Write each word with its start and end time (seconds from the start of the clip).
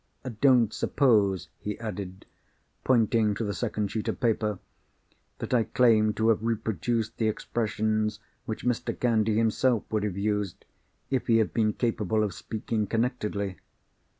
Don't 0.41 0.73
suppose," 0.73 1.47
he 1.59 1.77
added, 1.79 2.25
pointing 2.83 3.35
to 3.35 3.43
the 3.43 3.53
second 3.53 3.91
sheet 3.91 4.07
of 4.07 4.19
paper, 4.19 4.57
"that 5.37 5.53
I 5.53 5.61
claim 5.65 6.11
to 6.13 6.29
have 6.29 6.41
reproduced 6.41 7.17
the 7.17 7.27
expressions 7.27 8.19
which 8.47 8.65
Mr. 8.65 8.99
Candy 8.99 9.37
himself 9.37 9.83
would 9.91 10.01
have 10.01 10.17
used 10.17 10.65
if 11.11 11.27
he 11.27 11.37
had 11.37 11.53
been 11.53 11.73
capable 11.73 12.23
of 12.23 12.33
speaking 12.33 12.87
connectedly. 12.87 13.57